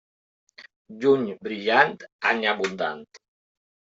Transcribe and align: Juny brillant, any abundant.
Juny 1.03 1.35
brillant, 1.43 2.07
any 2.31 2.47
abundant. 2.53 3.21